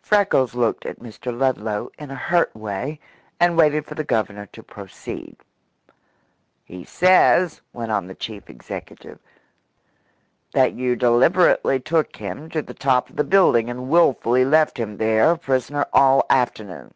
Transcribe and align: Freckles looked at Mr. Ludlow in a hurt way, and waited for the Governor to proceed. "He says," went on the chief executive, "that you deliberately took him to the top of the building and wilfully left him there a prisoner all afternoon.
Freckles 0.00 0.54
looked 0.54 0.86
at 0.86 1.00
Mr. 1.00 1.36
Ludlow 1.36 1.90
in 1.98 2.12
a 2.12 2.22
hurt 2.30 2.54
way, 2.54 3.00
and 3.40 3.56
waited 3.58 3.86
for 3.86 3.96
the 3.96 4.04
Governor 4.04 4.46
to 4.52 4.62
proceed. 4.62 5.34
"He 6.64 6.84
says," 6.84 7.60
went 7.72 7.90
on 7.90 8.06
the 8.06 8.14
chief 8.14 8.48
executive, 8.48 9.18
"that 10.54 10.74
you 10.74 10.94
deliberately 10.94 11.80
took 11.80 12.14
him 12.14 12.48
to 12.50 12.62
the 12.62 12.72
top 12.72 13.10
of 13.10 13.16
the 13.16 13.24
building 13.24 13.68
and 13.68 13.88
wilfully 13.88 14.44
left 14.44 14.78
him 14.78 14.96
there 14.96 15.32
a 15.32 15.36
prisoner 15.38 15.86
all 15.92 16.24
afternoon. 16.30 16.94